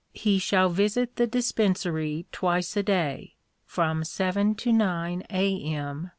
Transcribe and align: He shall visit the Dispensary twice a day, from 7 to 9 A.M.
He 0.15 0.39
shall 0.39 0.69
visit 0.69 1.17
the 1.17 1.27
Dispensary 1.27 2.25
twice 2.31 2.75
a 2.75 2.81
day, 2.81 3.35
from 3.67 4.03
7 4.03 4.55
to 4.55 4.73
9 4.73 5.23
A.M. 5.29 6.09